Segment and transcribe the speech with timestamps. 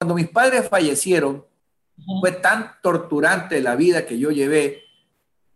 [0.00, 1.44] cuando mis padres fallecieron,
[2.20, 4.84] fue tan torturante la vida que yo llevé,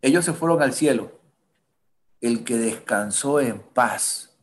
[0.02, 1.18] ellos se fueron al cielo.
[2.20, 4.36] El que descansó en paz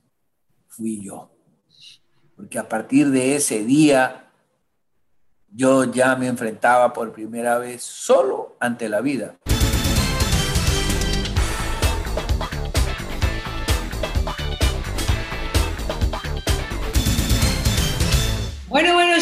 [0.69, 1.29] fui yo.
[2.35, 4.31] Porque a partir de ese día
[5.51, 9.37] yo ya me enfrentaba por primera vez solo ante la vida.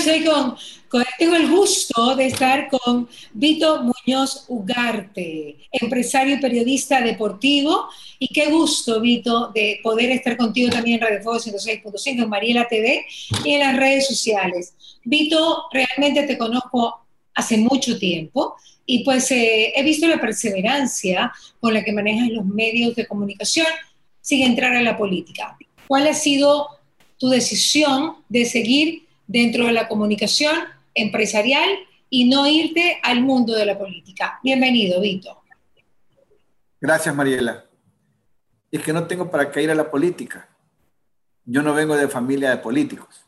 [0.04, 7.02] Bueno, soy con, tengo el gusto de estar con Vito Muñoz Ugarte, empresario y periodista
[7.02, 7.88] deportivo.
[8.18, 12.68] Y qué gusto, Vito, de poder estar contigo también en Radio Fuego 106.5, en Mariela
[12.68, 13.06] TV
[13.44, 14.74] y en las redes sociales.
[15.04, 18.56] Vito, realmente te conozco hace mucho tiempo
[18.86, 23.68] y pues eh, he visto la perseverancia con la que manejas los medios de comunicación
[24.22, 25.58] sin entrar a la política.
[25.88, 26.68] ¿Cuál ha sido
[27.18, 30.56] tu decisión de seguir dentro de la comunicación
[30.96, 31.70] empresarial
[32.10, 34.40] y no irte al mundo de la política.
[34.44, 35.38] Bienvenido, Vito.
[36.82, 37.64] Gracias, Mariela.
[38.72, 40.50] Es que no tengo para qué ir a la política.
[41.46, 43.24] Yo no vengo de familia de políticos.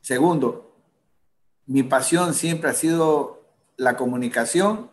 [0.00, 0.76] Segundo,
[1.66, 3.42] mi pasión siempre ha sido
[3.76, 4.88] la comunicación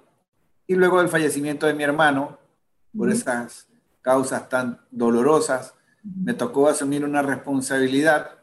[0.66, 2.40] y luego el fallecimiento de mi hermano,
[2.98, 3.68] por esas
[4.02, 8.40] causas tan dolorosas, me tocó asumir una responsabilidad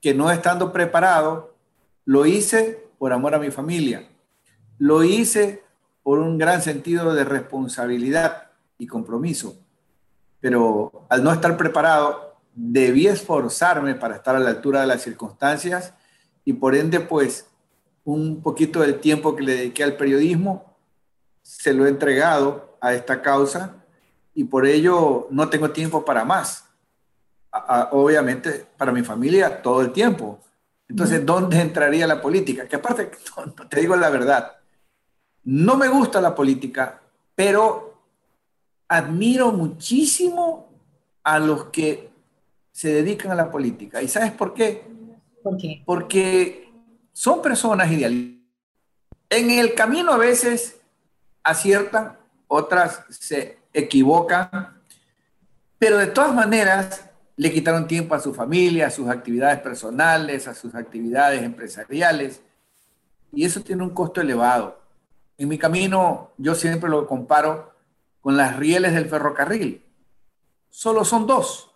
[0.00, 1.54] que no estando preparado,
[2.04, 4.08] lo hice por amor a mi familia.
[4.78, 5.62] Lo hice
[6.02, 9.58] por un gran sentido de responsabilidad y compromiso.
[10.40, 15.94] Pero al no estar preparado, debí esforzarme para estar a la altura de las circunstancias
[16.44, 17.46] y por ende, pues,
[18.04, 20.76] un poquito del tiempo que le dediqué al periodismo
[21.42, 23.76] se lo he entregado a esta causa
[24.34, 26.67] y por ello no tengo tiempo para más
[27.92, 30.40] obviamente para mi familia todo el tiempo.
[30.88, 32.66] Entonces, ¿dónde entraría la política?
[32.66, 33.10] Que aparte,
[33.68, 34.56] te digo la verdad,
[35.44, 37.00] no me gusta la política,
[37.34, 38.02] pero
[38.88, 40.68] admiro muchísimo
[41.22, 42.10] a los que
[42.72, 44.00] se dedican a la política.
[44.02, 44.86] ¿Y sabes por qué?
[45.42, 45.82] ¿Por qué?
[45.84, 46.72] Porque
[47.12, 48.38] son personas idealistas.
[49.30, 50.80] En el camino a veces
[51.42, 52.16] aciertan,
[52.46, 54.80] otras se equivocan,
[55.78, 57.07] pero de todas maneras
[57.38, 62.42] le quitaron tiempo a su familia, a sus actividades personales, a sus actividades empresariales,
[63.32, 64.80] y eso tiene un costo elevado.
[65.38, 67.72] En mi camino yo siempre lo comparo
[68.20, 69.84] con las rieles del ferrocarril.
[70.68, 71.70] Solo son dos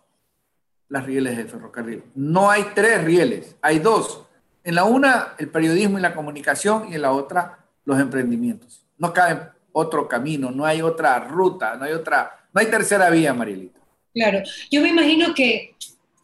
[0.89, 2.03] las rieles del ferrocarril.
[2.13, 4.25] No hay tres rieles, hay dos.
[4.65, 8.85] En la una, el periodismo y la comunicación, y en la otra, los emprendimientos.
[8.97, 13.33] No cabe otro camino, no hay otra ruta, no hay otra, no hay tercera vía,
[13.33, 13.79] Marielita.
[14.13, 15.75] Claro, yo me imagino que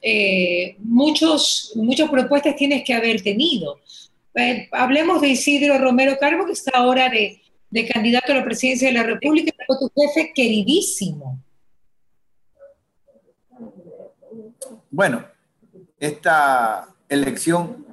[0.01, 3.79] eh, muchos, muchas propuestas tienes que haber tenido.
[4.35, 7.41] Eh, hablemos de Isidro Romero Carbo, que está ahora de,
[7.91, 11.39] candidato a la presidencia de la República, tu jefe queridísimo.
[14.91, 15.25] Bueno,
[15.99, 17.85] esta elección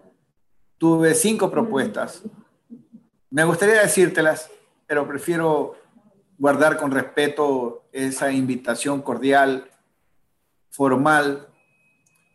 [0.79, 2.23] tuve cinco propuestas.
[3.31, 4.51] Me gustaría decírtelas,
[4.87, 5.77] pero prefiero
[6.39, 9.71] guardar con respeto esa invitación cordial
[10.76, 11.48] formal,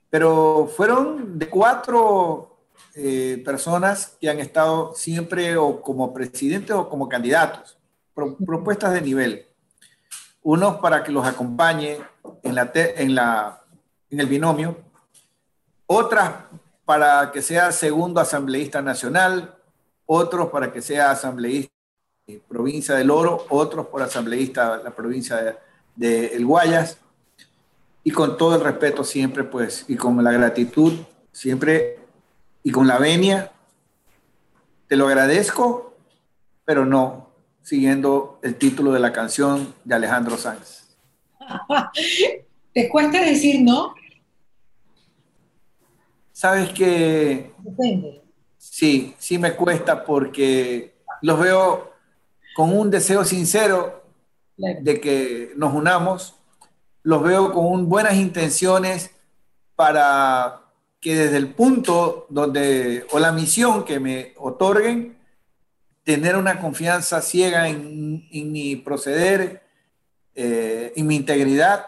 [0.09, 2.57] pero fueron de cuatro
[2.96, 7.78] eh, personas que han estado siempre o como presidentes o como candidatos,
[8.13, 9.46] propuestas de nivel.
[10.41, 12.00] Unos para que los acompañe
[12.41, 13.62] en, la en, la,
[14.09, 14.75] en el binomio,
[15.85, 16.34] otras
[16.84, 19.56] para que sea segundo asambleísta nacional,
[20.08, 21.72] otros para que sea asambleísta
[22.47, 25.56] provincia del Oro, otros por asambleísta de la provincia de,
[25.96, 26.97] de El Guayas,
[28.04, 30.94] y con todo el respeto siempre, pues, y con la gratitud
[31.32, 32.00] siempre
[32.64, 33.52] y con la venia,
[34.88, 35.96] te lo agradezco,
[36.66, 37.32] pero no
[37.62, 40.98] siguiendo el título de la canción de Alejandro Sanz.
[42.74, 43.94] ¿Te cuesta decir no?
[46.32, 47.54] Sabes que...
[47.60, 48.22] Depende.
[48.58, 51.92] Sí, sí me cuesta porque los veo
[52.56, 54.04] con un deseo sincero
[54.58, 56.41] de que nos unamos
[57.03, 59.12] los veo con buenas intenciones
[59.76, 60.62] para
[61.00, 65.18] que desde el punto donde, o la misión que me otorguen,
[66.03, 69.64] tener una confianza ciega en, mi proceder,
[70.36, 71.86] eh, en mi integridad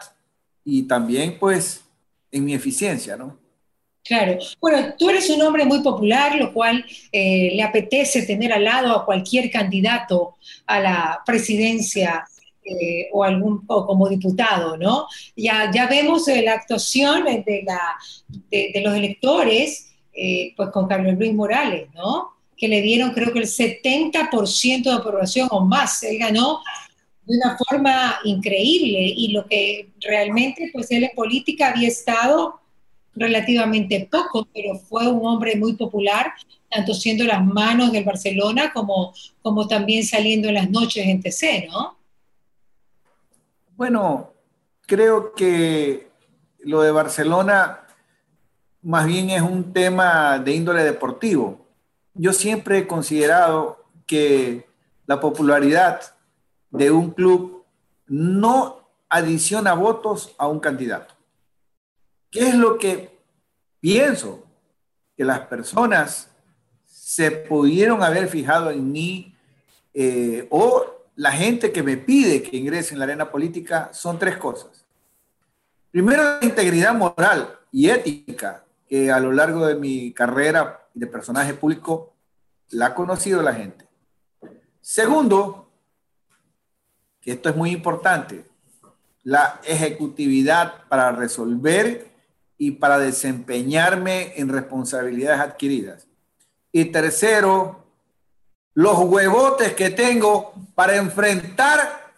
[0.64, 1.84] y también pues
[2.32, 3.38] en mi eficiencia, ¿no?
[4.04, 4.38] Claro.
[4.60, 8.94] Bueno, tú eres un hombre muy popular, lo cual eh, le apetece tener al lado
[8.94, 10.34] a cualquier candidato
[10.66, 12.26] a la presidencia
[12.64, 15.06] eh, o, algún, como diputado, ¿no?
[15.36, 17.80] Ya, ya vemos la actuación de, la,
[18.50, 22.30] de, los electores eh, pues con Carlos Luis Morales, ¿no?
[22.56, 26.02] Que le dieron creo que el 70% de aprobación o más.
[26.04, 26.60] Él ganó
[27.26, 32.60] de una forma increíble y lo que realmente pues él en política había estado
[33.14, 36.32] relativamente poco, pero fue un hombre muy popular,
[36.70, 39.12] tanto siendo las manos del Barcelona como,
[39.42, 41.96] como también saliendo en las noches en TC, ¿no?
[43.76, 44.32] Bueno,
[44.86, 46.08] creo que
[46.60, 47.80] lo de Barcelona
[48.82, 51.66] más bien es un tema de índole deportivo.
[52.14, 54.68] Yo siempre he considerado que
[55.06, 56.00] la popularidad
[56.70, 57.64] de un club
[58.06, 61.12] no adiciona votos a un candidato.
[62.30, 63.18] ¿Qué es lo que
[63.80, 64.44] pienso?
[65.16, 66.30] Que las personas
[66.84, 69.34] se pudieron haber fijado en mí
[69.92, 74.36] eh, o la gente que me pide que ingrese en la arena política son tres
[74.36, 74.84] cosas.
[75.90, 81.54] Primero, la integridad moral y ética que a lo largo de mi carrera de personaje
[81.54, 82.14] público
[82.70, 83.86] la ha conocido la gente.
[84.80, 85.70] Segundo,
[87.20, 88.44] que esto es muy importante,
[89.22, 92.08] la ejecutividad para resolver
[92.58, 96.06] y para desempeñarme en responsabilidades adquiridas.
[96.72, 97.83] Y tercero,
[98.74, 102.12] los huevotes que tengo para enfrentar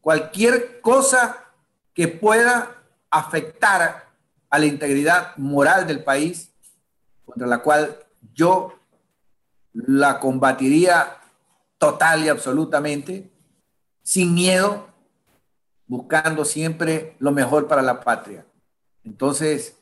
[0.00, 1.44] cualquier cosa
[1.92, 4.08] que pueda afectar
[4.50, 6.52] a la integridad moral del país,
[7.24, 7.98] contra la cual
[8.32, 8.78] yo
[9.72, 11.18] la combatiría
[11.78, 13.30] total y absolutamente,
[14.02, 14.88] sin miedo,
[15.86, 18.46] buscando siempre lo mejor para la patria.
[19.04, 19.76] Entonces,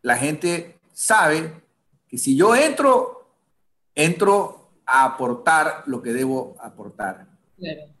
[0.00, 1.62] la gente sabe
[2.08, 3.28] que si yo entro,
[3.94, 7.26] entro a aportar lo que debo aportar.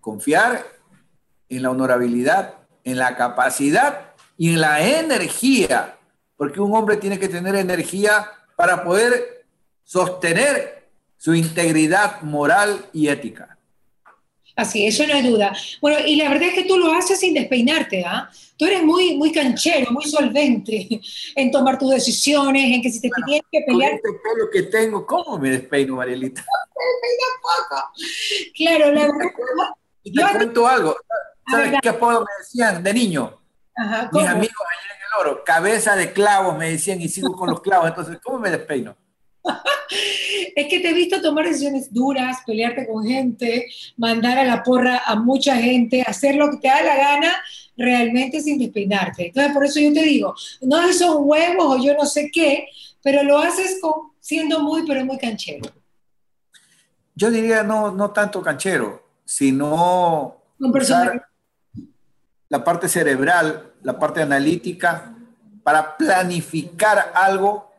[0.00, 0.64] Confiar
[1.48, 5.96] en la honorabilidad, en la capacidad y en la energía
[6.42, 8.26] porque un hombre tiene que tener energía
[8.56, 9.46] para poder
[9.84, 13.58] sostener su integridad moral y ética.
[14.56, 15.56] Así, eso no hay duda.
[15.80, 18.30] Bueno, y la verdad es que tú lo haces sin despeinarte, ¿ah?
[18.56, 21.00] Tú eres muy, muy canchero, muy solvente
[21.36, 24.00] en tomar tus decisiones, en que si te tienes que pelear...
[24.00, 26.44] Con este pelo que tengo, ¿cómo me despeino, Marielita?
[27.42, 27.82] poco.
[28.54, 29.30] Claro, la verdad...
[30.04, 30.96] Y te cuento algo.
[31.48, 33.38] ¿Sabes qué apodo me decían de niño?
[33.74, 34.92] Ajá, Mis amigos allá
[35.44, 38.96] cabeza de clavos, me decían, y sigo con los clavos, entonces, ¿cómo me despeino?
[40.56, 45.02] es que te he visto tomar decisiones duras, pelearte con gente, mandar a la porra
[45.04, 47.32] a mucha gente, hacer lo que te da la gana,
[47.76, 49.26] realmente sin despeinarte.
[49.26, 52.66] Entonces, por eso yo te digo, no son huevos o yo no sé qué,
[53.02, 55.70] pero lo haces con, siendo muy, pero muy canchero.
[57.14, 61.28] Yo diría no, no tanto canchero, sino usar
[62.48, 65.14] la parte cerebral la parte analítica
[65.62, 67.71] para planificar algo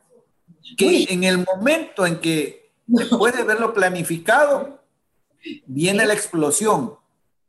[0.78, 4.80] que en el momento en que después de verlo planificado,
[5.66, 6.96] viene la explosión.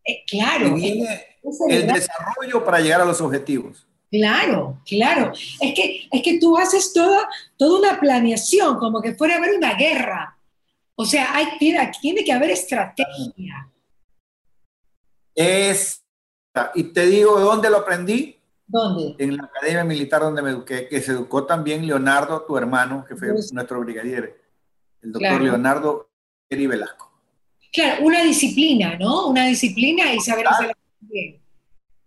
[0.05, 0.75] Eh, claro.
[0.75, 1.39] viene
[1.69, 3.87] el desarrollo para llegar a los objetivos.
[4.11, 5.33] Claro, claro.
[5.61, 9.57] Es que, es que tú haces toda, toda una planeación, como que fuera a haber
[9.57, 10.39] una guerra.
[10.95, 13.69] O sea, hay, tiene, tiene que haber estrategia.
[15.35, 16.05] Es,
[16.77, 18.39] y te digo, ¿de dónde lo aprendí?
[18.67, 19.15] ¿Dónde?
[19.19, 23.15] En la Academia Militar donde me eduqué, que se educó también Leonardo, tu hermano, que
[23.15, 24.41] fue nuestro brigadier,
[25.03, 26.09] el doctor Leonardo
[26.49, 27.13] Eri Velasco.
[27.73, 29.27] Claro, una disciplina, ¿no?
[29.27, 31.41] Una disciplina y saber hacerla bien.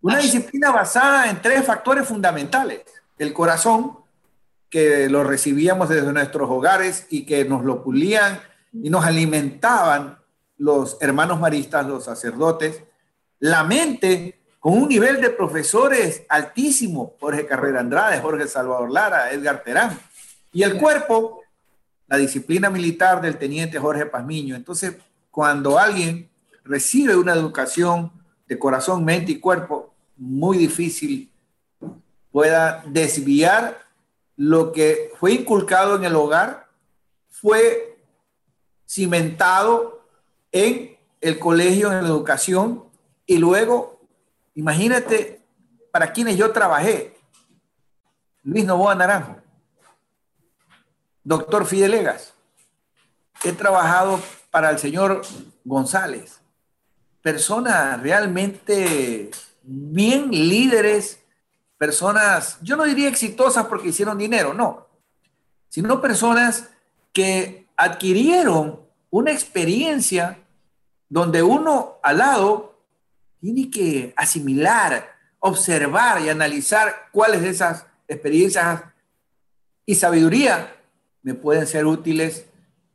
[0.01, 2.81] Una disciplina basada en tres factores fundamentales.
[3.17, 3.98] El corazón,
[4.70, 8.39] que lo recibíamos desde nuestros hogares y que nos lo pulían
[8.72, 10.20] y nos alimentaban
[10.58, 12.84] los hermanos maristas, los sacerdotes.
[13.39, 14.37] La mente,
[14.67, 19.97] con un nivel de profesores altísimo, Jorge Carrera Andrade, Jorge Salvador Lara, Edgar Terán,
[20.51, 21.41] y el cuerpo,
[22.05, 24.57] la disciplina militar del teniente Jorge Pazmiño.
[24.57, 24.97] Entonces,
[25.31, 26.29] cuando alguien
[26.65, 28.12] recibe una educación
[28.45, 31.31] de corazón, mente y cuerpo, muy difícil
[32.29, 33.86] pueda desviar
[34.36, 36.67] lo que fue inculcado en el hogar,
[37.29, 37.97] fue
[38.86, 40.03] cimentado
[40.51, 42.83] en el colegio, en la educación,
[43.25, 43.97] y luego
[44.57, 45.39] Imagínate
[45.91, 47.15] para quienes yo trabajé.
[48.41, 49.35] Luis Novoa Naranjo,
[51.23, 52.33] doctor Fidelegas.
[53.43, 55.21] He trabajado para el señor
[55.63, 56.39] González.
[57.21, 59.29] Personas realmente
[59.61, 61.19] bien líderes,
[61.77, 64.87] personas, yo no diría exitosas porque hicieron dinero, no,
[65.69, 66.71] sino personas
[67.13, 70.39] que adquirieron una experiencia
[71.09, 72.66] donde uno al lado
[73.39, 78.84] tiene que asimilar, observar y analizar cuáles de esas experiencias
[79.86, 80.75] y sabiduría
[81.24, 82.46] me pueden ser útiles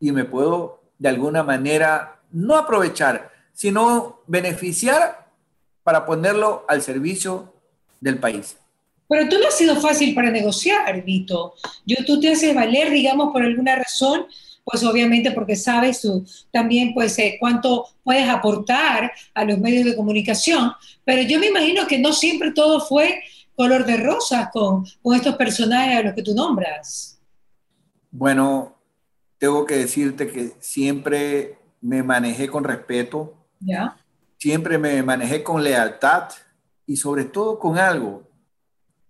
[0.00, 5.28] y me puedo de alguna manera no aprovechar, sino beneficiar
[5.82, 7.52] para ponerlo al servicio
[8.00, 8.56] del país.
[9.08, 11.54] Pero tú no has sido fácil para negociar, Vito.
[11.84, 14.26] Yo, tú te haces valer, digamos, por alguna razón,
[14.64, 19.96] pues obviamente porque sabes tú también, pues, eh, cuánto puedes aportar a los medios de
[19.96, 20.72] comunicación.
[21.04, 23.22] Pero yo me imagino que no siempre todo fue
[23.54, 27.20] color de rosa con, con estos personajes a los que tú nombras.
[28.10, 28.76] Bueno,
[29.38, 33.34] tengo que decirte que siempre me manejé con respeto.
[33.60, 33.96] ¿Ya?
[34.38, 36.28] Siempre me manejé con lealtad
[36.86, 38.22] y sobre todo con algo,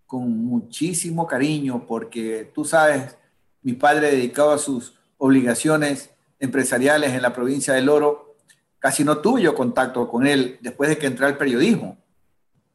[0.06, 3.16] con muchísimo cariño, porque tú sabes,
[3.62, 4.94] mi padre dedicado a sus
[5.24, 6.10] obligaciones
[6.40, 8.34] empresariales en la provincia del Oro,
[8.80, 11.96] casi no tuve yo contacto con él después de que entré al periodismo.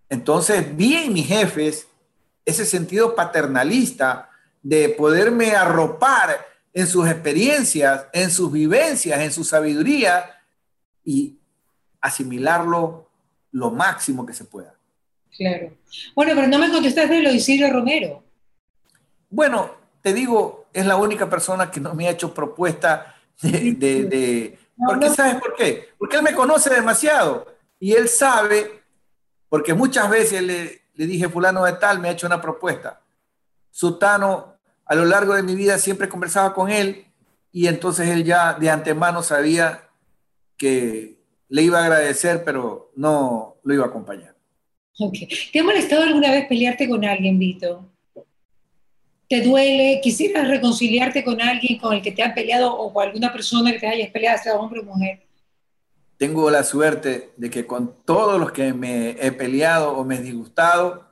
[0.08, 1.90] Entonces vi en mis jefes
[2.46, 4.30] ese sentido paternalista
[4.64, 6.38] de poderme arropar
[6.74, 10.24] en sus experiencias, en sus vivencias, en su sabiduría
[11.04, 11.38] y
[12.00, 13.10] asimilarlo
[13.52, 14.74] lo máximo que se pueda.
[15.36, 15.74] Claro.
[16.16, 18.24] Bueno, pero no me contestaste de lo de Isidro Romero.
[19.30, 19.70] Bueno,
[20.02, 24.58] te digo, es la única persona que no me ha hecho propuesta de...
[24.78, 25.90] ¿Por qué sabes por qué?
[25.98, 27.48] Porque él me conoce demasiado
[27.80, 28.84] y él sabe,
[29.50, 33.02] porque muchas veces le, le dije, fulano de tal, me ha hecho una propuesta.
[33.72, 34.54] Sutano,
[34.86, 37.08] a lo largo de mi vida siempre conversaba con él
[37.52, 39.90] y entonces él ya de antemano sabía
[40.58, 41.18] que
[41.50, 44.36] le iba a agradecer, pero no lo iba a acompañar.
[45.00, 45.28] Okay.
[45.52, 47.84] ¿Te ha molestado alguna vez pelearte con alguien, Vito?
[49.30, 50.00] ¿Te duele?
[50.02, 53.80] ¿Quisieras reconciliarte con alguien con el que te han peleado o con alguna persona que
[53.80, 55.22] te hayas peleado, sea hombre o mujer?
[56.18, 60.22] Tengo la suerte de que con todos los que me he peleado o me he
[60.22, 61.06] disgustado,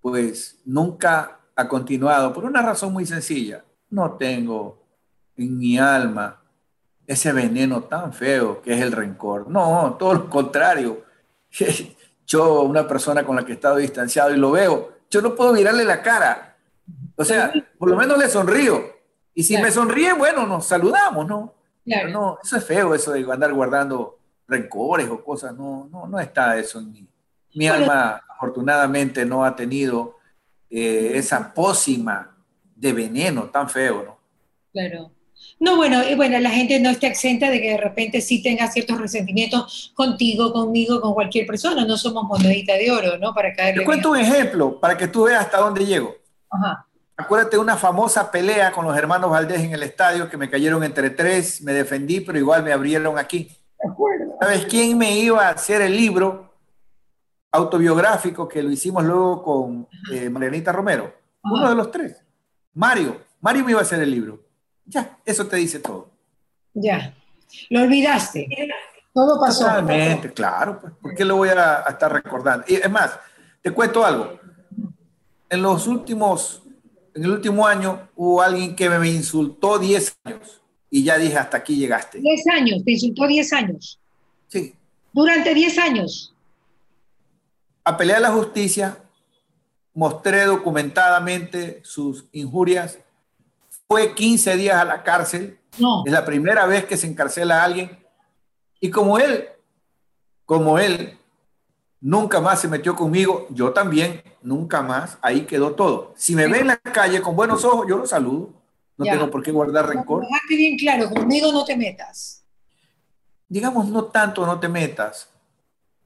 [0.00, 3.64] pues nunca ha continuado por una razón muy sencilla.
[3.88, 4.84] No tengo
[5.36, 6.40] en mi alma
[7.06, 9.48] ese veneno tan feo que es el rencor.
[9.48, 11.04] No, todo lo contrario.
[12.26, 15.52] yo, una persona con la que he estado distanciado y lo veo, yo no puedo
[15.52, 16.53] mirarle la cara.
[17.16, 18.82] O sea, por lo menos le sonrío.
[19.34, 21.54] Y si me sonríe, bueno, nos saludamos, ¿no?
[21.84, 22.10] Claro.
[22.10, 25.54] No, eso es feo, eso de andar guardando rencores o cosas.
[25.54, 27.08] No, no, no está eso en mí.
[27.54, 30.16] Mi alma, afortunadamente, no ha tenido
[30.70, 32.36] eh, esa pócima
[32.74, 34.18] de veneno tan feo, ¿no?
[34.72, 35.10] Claro.
[35.60, 38.70] No, bueno, y bueno, la gente no está exenta de que de repente sí tenga
[38.70, 41.84] ciertos resentimientos contigo, conmigo, con cualquier persona.
[41.84, 43.32] No somos monedita de oro, ¿no?
[43.34, 46.14] Para caerle Te cuento un ejemplo para que tú veas hasta dónde llego.
[46.50, 46.86] Ajá.
[47.16, 50.82] Acuérdate de una famosa pelea con los hermanos Valdés en el estadio que me cayeron
[50.82, 53.56] entre tres, me defendí, pero igual me abrieron aquí.
[53.78, 54.36] De acuerdo.
[54.40, 56.52] ¿Sabes quién me iba a hacer el libro
[57.52, 61.04] autobiográfico que lo hicimos luego con eh, Marianita Romero?
[61.04, 61.54] Ajá.
[61.54, 62.20] Uno de los tres.
[62.72, 63.20] Mario.
[63.40, 64.40] Mario me iba a hacer el libro.
[64.84, 66.10] Ya, eso te dice todo.
[66.72, 67.14] Ya.
[67.70, 68.48] Lo olvidaste.
[69.12, 69.66] Todo pasó.
[69.66, 70.80] Totalmente, claro.
[70.80, 72.64] Pues, ¿Por qué lo voy a, a estar recordando?
[72.66, 73.16] Y es más,
[73.62, 74.40] te cuento algo.
[75.48, 76.63] En los últimos,
[77.14, 81.58] en el último año hubo alguien que me insultó 10 años y ya dije, hasta
[81.58, 82.18] aquí llegaste.
[82.20, 84.00] 10 años, te insultó 10 años.
[84.48, 84.74] Sí.
[85.12, 86.34] Durante 10 años.
[87.84, 88.98] Apelé a la justicia,
[89.92, 92.98] mostré documentadamente sus injurias,
[93.86, 95.58] fue 15 días a la cárcel.
[95.78, 96.02] No.
[96.06, 97.98] Es la primera vez que se encarcela a alguien.
[98.80, 99.48] Y como él,
[100.46, 101.18] como él,
[102.04, 106.12] nunca más se metió conmigo, yo también, nunca más, ahí quedó todo.
[106.16, 108.50] Si me ve en la calle con buenos ojos, yo lo saludo.
[108.98, 109.12] No Ya.
[109.12, 110.22] tengo por qué guardar rencor.
[110.22, 112.44] Dejaste bien claro, conmigo no te metas.
[113.48, 115.28] Digamos, no tanto no te metas,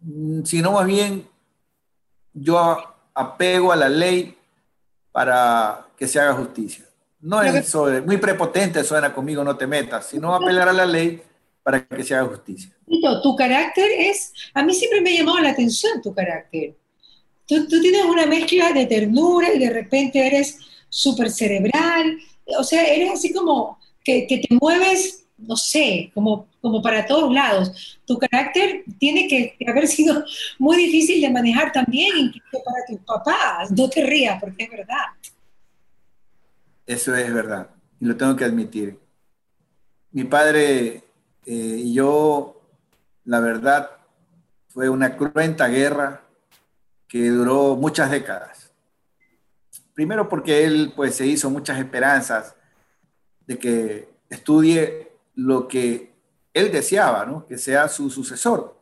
[0.00, 1.28] mm, sino más bien
[2.32, 2.76] yo
[3.12, 4.38] apego a la ley
[5.10, 6.84] para que se haga justicia.
[7.20, 11.20] No es de- muy prepotente suena conmigo no te metas, sino apelar a la ley
[11.62, 12.70] para que se haga justicia.
[12.86, 16.74] Tito, tu carácter es, a mí siempre me ha llamado la atención tu carácter.
[17.46, 22.18] Tú, tú tienes una mezcla de ternura y de repente eres súper cerebral,
[22.58, 27.32] o sea, eres así como que, que te mueves, no sé, como, como para todos
[27.32, 28.00] lados.
[28.06, 30.24] Tu carácter tiene que haber sido
[30.58, 33.70] muy difícil de manejar también, incluso para tus papás.
[33.70, 35.04] No te rías, porque es verdad.
[36.86, 37.68] Eso es verdad,
[38.00, 38.98] y lo tengo que admitir.
[40.10, 41.02] Mi padre
[41.50, 42.60] eh, yo,
[43.24, 43.90] la verdad,
[44.68, 46.20] fue una cruenta guerra
[47.08, 48.70] que duró muchas décadas.
[49.94, 52.54] Primero porque él pues se hizo muchas esperanzas
[53.46, 56.12] de que estudie lo que
[56.52, 57.46] él deseaba, ¿no?
[57.46, 58.78] que sea su sucesor.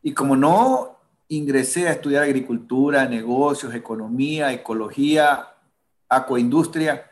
[0.00, 5.46] Y como no ingresé a estudiar agricultura, negocios, economía, ecología,
[6.08, 7.10] acuaindustria,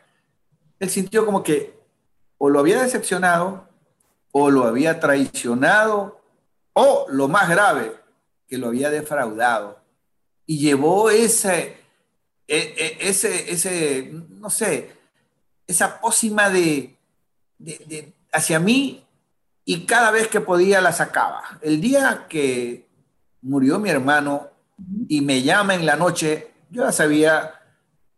[0.79, 1.79] él sintió como que
[2.39, 3.69] o lo había decepcionado,
[4.33, 6.21] o lo había traicionado,
[6.73, 7.93] o lo más grave,
[8.49, 9.81] que lo había defraudado.
[10.47, 11.77] Y llevó ese,
[12.47, 14.11] e, e, ese, ese
[14.41, 14.91] no sé,
[15.67, 16.97] esa pócima de,
[18.33, 19.07] hacia mí
[19.65, 21.43] y cada vez que podía la sacaba.
[21.63, 22.89] El día que
[23.43, 24.49] murió mi hermano
[25.09, 27.55] y me llama en la noche, yo ya sabía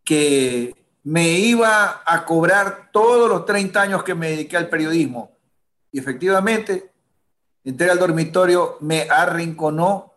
[0.05, 5.33] que me iba a cobrar todos los 30 años que me dediqué al periodismo.
[5.93, 6.91] Y efectivamente,
[7.65, 10.13] entré al dormitorio, me arrinconó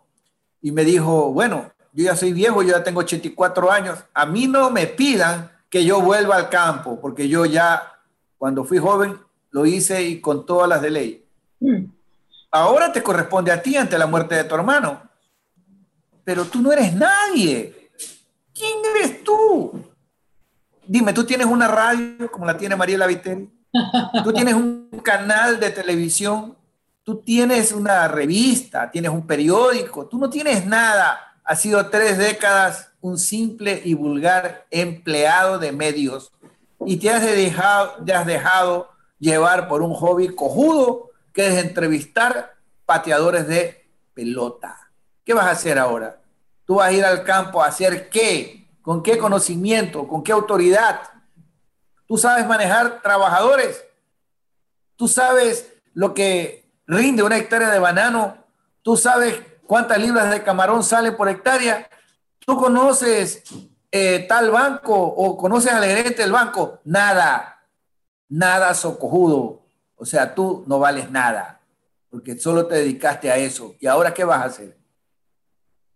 [0.61, 4.47] y me dijo, bueno, yo ya soy viejo, yo ya tengo 84 años, a mí
[4.47, 7.99] no me pidan que yo vuelva al campo, porque yo ya,
[8.37, 9.17] cuando fui joven,
[9.51, 11.25] lo hice y con todas las de ley.
[11.59, 11.85] Mm.
[12.51, 15.01] Ahora te corresponde a ti ante la muerte de tu hermano,
[16.23, 17.91] pero tú no eres nadie.
[18.53, 19.71] ¿Quién eres tú?
[20.87, 23.49] Dime, ¿tú tienes una radio como la tiene Mariela Viteri?
[24.23, 26.55] ¿Tú tienes un canal de televisión?
[27.03, 28.89] ¿Tú tienes una revista?
[28.89, 30.07] ¿Tienes un periódico?
[30.07, 31.19] Tú no tienes nada.
[31.43, 36.31] Has sido tres décadas un simple y vulgar empleado de medios
[36.87, 38.89] y te has dejado, te has dejado
[39.19, 42.55] llevar por un hobby cojudo que es entrevistar
[42.85, 44.89] pateadores de pelota.
[45.23, 46.19] ¿Qué vas a hacer ahora?
[46.65, 48.67] ¿Tú vas a ir al campo a hacer qué?
[48.81, 50.07] ¿Con qué conocimiento?
[50.07, 50.99] ¿Con qué autoridad?
[52.07, 53.83] ¿Tú sabes manejar trabajadores?
[54.95, 58.37] ¿Tú sabes lo que rinde una hectárea de banano?
[58.81, 61.89] ¿Tú sabes cuántas libras de camarón salen por hectárea?
[62.39, 63.43] ¿Tú conoces
[63.91, 66.79] eh, tal banco o conoces al gerente del banco?
[66.83, 67.63] Nada,
[68.29, 69.63] nada socojudo.
[69.95, 71.61] O sea, tú no vales nada,
[72.09, 73.75] porque solo te dedicaste a eso.
[73.79, 74.77] ¿Y ahora qué vas a hacer?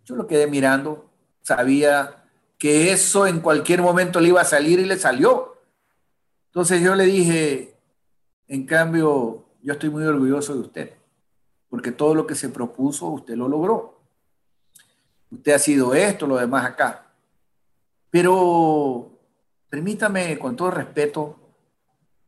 [0.06, 1.10] Yo lo quedé mirando,
[1.44, 2.24] sabía
[2.58, 5.59] que eso en cualquier momento le iba a salir y le salió.
[6.60, 7.74] Entonces yo le dije,
[8.50, 10.94] en cambio, yo estoy muy orgulloso de usted,
[11.70, 14.02] porque todo lo que se propuso, usted lo logró.
[15.32, 17.14] Usted ha sido esto, lo demás acá.
[18.10, 19.10] Pero
[19.70, 21.40] permítame, con todo respeto,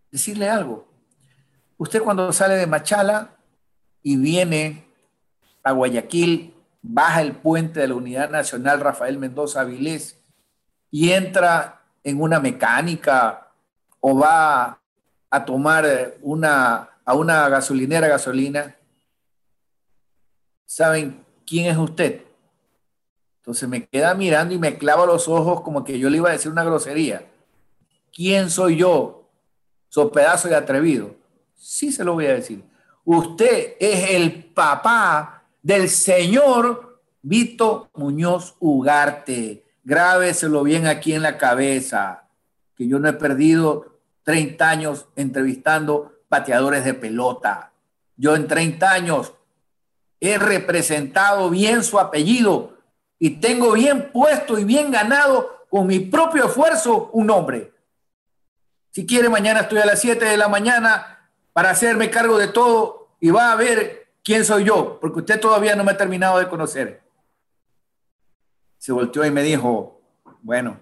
[0.10, 0.88] decirle algo.
[1.78, 3.36] Usted cuando sale de Machala
[4.02, 4.86] y viene
[5.62, 10.24] a Guayaquil, baja el puente de la Unidad Nacional Rafael Mendoza Avilés
[10.89, 13.51] y entra en una mecánica
[14.02, 14.82] o va
[15.30, 18.76] a tomar una, a una gasolinera gasolina,
[20.66, 22.24] ¿saben quién es usted?
[23.38, 26.34] Entonces me queda mirando y me clava los ojos como que yo le iba a
[26.34, 27.26] decir una grosería.
[28.14, 29.30] ¿Quién soy yo?
[29.88, 31.16] So pedazo de atrevido.
[31.56, 32.64] Sí se lo voy a decir.
[33.06, 42.28] Usted es el papá del señor Vito Muñoz Ugarte grábeselo bien aquí en la cabeza,
[42.76, 43.90] que yo no he perdido
[44.23, 47.71] 30 años entrevistando pateadores de pelota.
[48.15, 49.34] Yo en 30 años
[50.19, 52.77] he representado bien su apellido
[53.19, 57.73] y tengo bien puesto y bien ganado con mi propio esfuerzo un nombre.
[58.91, 63.15] Si quiere, mañana estoy a las 7 de la mañana para hacerme cargo de todo
[63.19, 66.47] y va a ver quién soy yo, porque usted todavía no me ha terminado de
[66.47, 67.01] conocer
[68.81, 70.01] se volteó y me dijo,
[70.41, 70.79] bueno,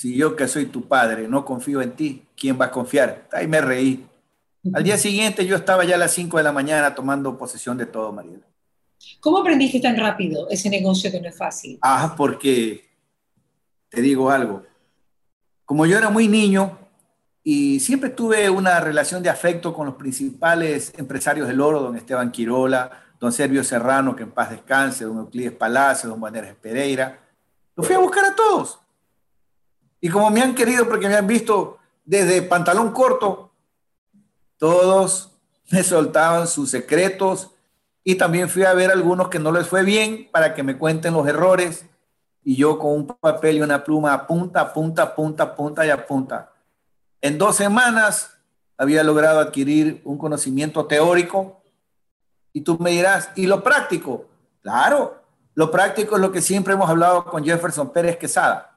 [0.00, 3.28] si yo que soy tu padre no confío en ti, ¿quién va a confiar?
[3.32, 4.06] Ahí me reí.
[4.72, 7.84] Al día siguiente yo estaba ya a las 5 de la mañana tomando posesión de
[7.84, 8.46] todo, Mariela.
[9.20, 11.78] ¿Cómo aprendiste tan rápido ese negocio que no es fácil?
[11.82, 12.88] Ah, porque
[13.90, 14.62] te digo algo.
[15.66, 16.78] Como yo era muy niño
[17.44, 22.32] y siempre tuve una relación de afecto con los principales empresarios del oro, don Esteban
[22.32, 27.18] Quirola, don Servio Serrano, que en paz descanse, don Euclides Palacio, don Banderas Pereira.
[27.76, 28.79] Los fui a buscar a todos.
[30.00, 33.52] Y como me han querido porque me han visto desde pantalón corto,
[34.56, 35.32] todos
[35.70, 37.50] me soltaban sus secretos
[38.02, 40.78] y también fui a ver a algunos que no les fue bien para que me
[40.78, 41.84] cuenten los errores
[42.42, 46.52] y yo con un papel y una pluma apunta, punta, apunta, punta y apunta.
[47.20, 48.38] En dos semanas
[48.76, 51.60] había logrado adquirir un conocimiento teórico
[52.52, 54.26] y tú me dirás, ¿y lo práctico?
[54.62, 55.22] Claro,
[55.54, 58.69] lo práctico es lo que siempre hemos hablado con Jefferson Pérez Quesada,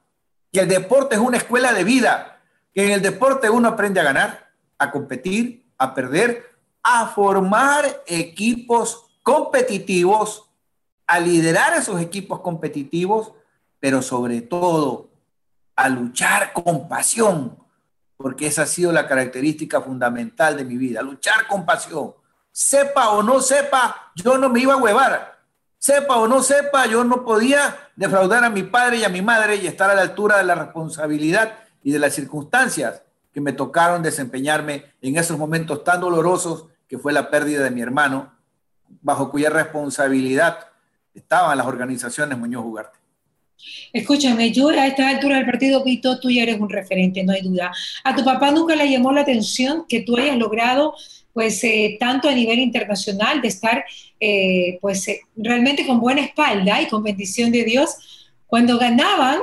[0.54, 2.40] que el deporte es una escuela de vida,
[2.72, 6.44] que en el deporte uno aprende a ganar, a competir, a perder,
[6.82, 10.48] a formar equipos competitivos,
[11.08, 13.32] a liderar esos equipos competitivos,
[13.80, 15.10] pero sobre todo
[15.74, 17.58] a luchar con pasión,
[18.16, 22.14] porque esa ha sido la característica fundamental de mi vida, luchar con pasión
[22.54, 25.33] sepa o no sepa, yo no me iba a huevar.
[25.84, 29.56] Sepa o no sepa, yo no podía defraudar a mi padre y a mi madre
[29.56, 33.02] y estar a la altura de la responsabilidad y de las circunstancias
[33.34, 37.82] que me tocaron desempeñarme en esos momentos tan dolorosos que fue la pérdida de mi
[37.82, 38.32] hermano,
[39.02, 40.56] bajo cuya responsabilidad
[41.12, 42.98] estaban las organizaciones Muñoz Ugarte.
[43.92, 47.42] Escúchame, yo a esta altura del partido, Vito, tú ya eres un referente, no hay
[47.42, 47.70] duda.
[48.02, 50.94] ¿A tu papá nunca le llamó la atención que tú hayas logrado,
[51.34, 53.84] pues, eh, tanto a nivel internacional, de estar,
[54.20, 59.40] eh, pues, eh, realmente con buena espalda y con bendición de Dios, cuando ganaban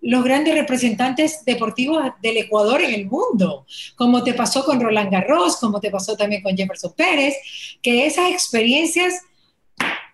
[0.00, 5.56] los grandes representantes deportivos del Ecuador en el mundo, como te pasó con Roland Garros,
[5.56, 7.34] como te pasó también con Jefferson Pérez,
[7.82, 9.22] que esas experiencias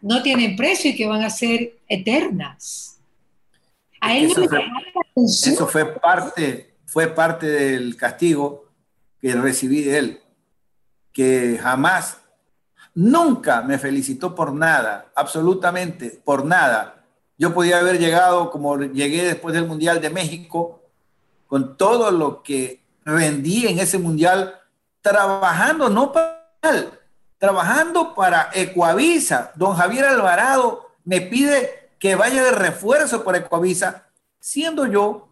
[0.00, 2.98] no tienen precio y que van a ser eternas.
[4.00, 4.64] A él eso, fue,
[5.16, 8.70] eso fue parte, fue parte del castigo
[9.20, 10.20] que recibí de él,
[11.14, 12.18] que jamás,
[12.94, 16.94] nunca me felicitó por nada, absolutamente por nada
[17.37, 20.83] yo podía haber llegado como llegué después del Mundial de México,
[21.46, 24.61] con todo lo que rendí en ese Mundial,
[25.00, 26.35] trabajando no para
[27.38, 29.53] trabajando para Ecuavisa.
[29.55, 34.07] Don Javier Alvarado me pide que vaya de refuerzo por Ecuavisa,
[34.40, 35.29] siendo yo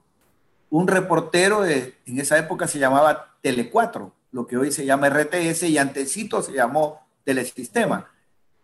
[0.68, 5.64] un reportero en esa época se llamaba Tele 4, lo que hoy se llama RTS
[5.64, 8.10] y antecito se llamó Telesistema.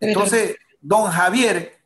[0.00, 1.78] Entonces, don Javier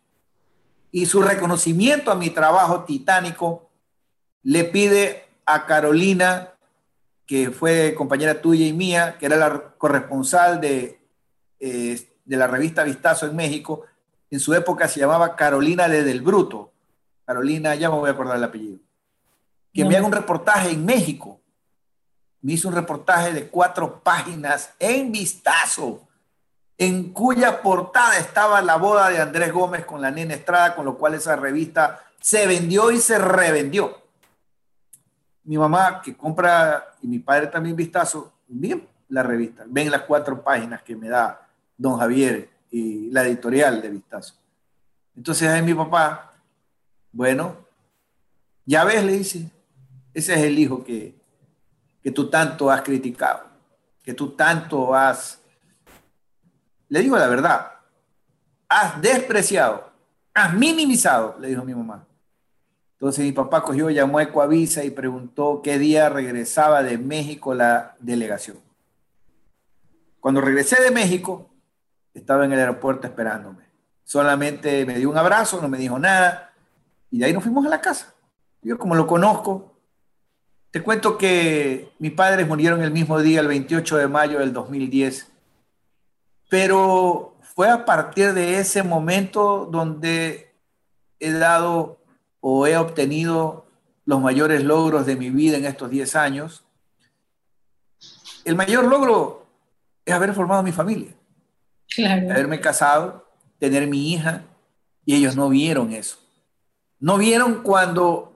[0.90, 3.70] y su reconocimiento a mi trabajo titánico,
[4.42, 6.54] le pide a Carolina,
[7.26, 11.00] que fue compañera tuya y mía, que era la corresponsal de,
[11.60, 13.84] eh, de la revista Vistazo en México,
[14.30, 16.72] en su época se llamaba Carolina de Del Bruto.
[17.24, 18.78] Carolina, ya me voy a acordar el apellido.
[19.72, 21.41] Que me haga un reportaje en México.
[22.42, 26.06] Me hizo un reportaje de cuatro páginas en Vistazo
[26.76, 30.98] en cuya portada estaba la boda de Andrés Gómez con la nena Estrada, con lo
[30.98, 34.02] cual esa revista se vendió y se revendió.
[35.44, 40.42] Mi mamá, que compra, y mi padre también vistazo, bien la revista, ven las cuatro
[40.42, 44.34] páginas que me da don Javier y la editorial de vistazo.
[45.14, 46.32] Entonces ahí mi papá,
[47.12, 47.56] bueno,
[48.64, 49.50] ya ves, le dice,
[50.14, 51.21] ese es el hijo que,
[52.02, 53.44] que tú tanto has criticado,
[54.02, 55.42] que tú tanto has
[56.92, 57.72] le digo la verdad,
[58.68, 59.90] has despreciado,
[60.34, 62.06] has minimizado, le dijo mi mamá.
[62.92, 67.96] Entonces mi papá cogió, llamó a Ecoavisa y preguntó qué día regresaba de México la
[67.98, 68.58] delegación.
[70.20, 71.48] Cuando regresé de México,
[72.12, 73.64] estaba en el aeropuerto esperándome.
[74.04, 76.52] Solamente me dio un abrazo, no me dijo nada,
[77.10, 78.12] y de ahí nos fuimos a la casa.
[78.60, 79.71] Yo como lo conozco,
[80.72, 85.30] te cuento que mis padres murieron el mismo día, el 28 de mayo del 2010,
[86.48, 90.50] pero fue a partir de ese momento donde
[91.20, 91.98] he dado
[92.40, 93.66] o he obtenido
[94.06, 96.64] los mayores logros de mi vida en estos 10 años.
[98.46, 99.46] El mayor logro
[100.06, 101.12] es haber formado mi familia,
[101.98, 104.42] haberme casado, tener mi hija,
[105.04, 106.16] y ellos no vieron eso.
[106.98, 108.31] No vieron cuando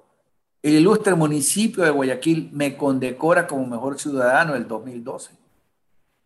[0.69, 5.47] el ilustre municipio de Guayaquil me condecora como mejor ciudadano el 2012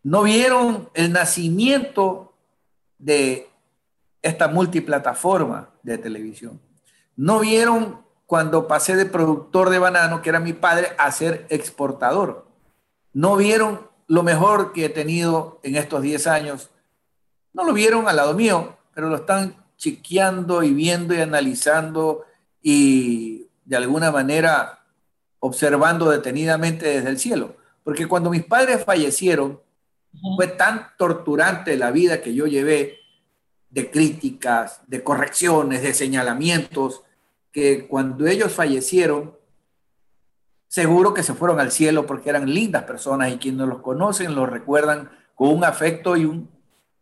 [0.02, 2.32] no vieron el nacimiento
[2.98, 3.48] de
[4.22, 6.60] esta multiplataforma de televisión.
[7.16, 12.46] No vieron cuando pasé de productor de banano, que era mi padre, a ser exportador.
[13.12, 16.70] No vieron lo mejor que he tenido en estos 10 años.
[17.52, 22.24] No lo vieron al lado mío, pero lo están chequeando y viendo y analizando
[22.62, 23.39] y
[23.70, 24.80] de alguna manera
[25.38, 27.54] observando detenidamente desde el cielo.
[27.84, 29.60] Porque cuando mis padres fallecieron,
[30.34, 32.98] fue tan torturante la vida que yo llevé
[33.70, 37.02] de críticas, de correcciones, de señalamientos,
[37.52, 39.36] que cuando ellos fallecieron,
[40.66, 44.50] seguro que se fueron al cielo porque eran lindas personas y quienes los conocen los
[44.50, 46.50] recuerdan con un afecto y un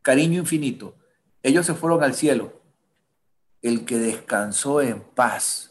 [0.03, 0.95] cariño infinito.
[1.43, 2.61] Ellos se fueron al cielo.
[3.63, 5.68] El que descansó en paz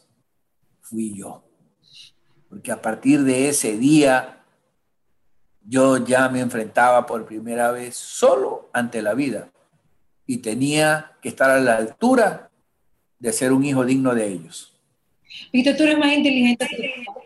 [0.90, 1.44] fui yo.
[2.50, 4.44] Porque a partir de ese día
[5.66, 9.50] yo ya me enfrentaba por primera vez solo ante la vida
[10.26, 12.50] y tenía que estar a la altura
[13.20, 14.74] de ser un hijo digno de ellos.
[15.52, 17.22] Víctor, ¿tú eres más inteligente que tu papá?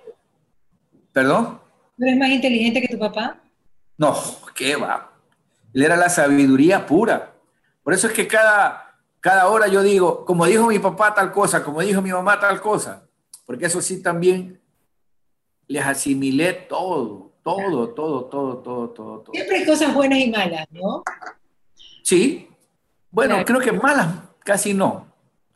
[1.12, 1.60] ¿Perdón?
[1.98, 3.40] ¿Tú eres más inteligente que tu papá?
[3.98, 4.16] No,
[4.56, 5.12] qué va.
[5.74, 7.34] Él era la sabiduría pura.
[7.84, 11.64] Por eso es que cada, cada hora yo digo, como dijo mi papá tal cosa,
[11.64, 13.08] como dijo mi mamá tal cosa,
[13.52, 14.62] porque eso sí también
[15.68, 21.04] les asimilé todo todo, todo, todo, todo, todo, Siempre hay cosas buenas y malas, ¿no?
[22.02, 22.48] Sí.
[23.10, 24.08] Bueno, creo que malas
[24.46, 25.08] casi no.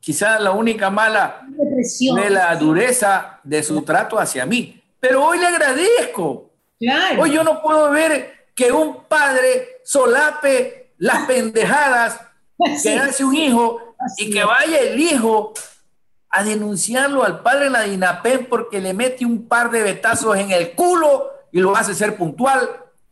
[0.02, 1.48] Quizás la única mala
[1.80, 4.84] es la dureza de su trato hacia mí.
[5.00, 6.50] pero hoy le agradezco.
[7.18, 12.20] Hoy yo no puedo ver que un padre solape las pendejadas
[12.84, 15.54] que hace un hijo y que vaya el hijo
[16.36, 20.52] a denunciarlo al padre en la DINAPEN porque le mete un par de betazos en
[20.52, 22.70] el culo y lo hace ser puntual,